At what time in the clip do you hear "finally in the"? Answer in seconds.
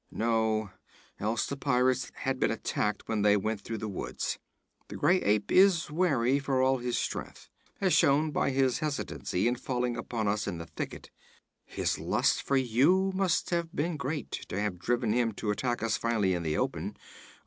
15.97-16.57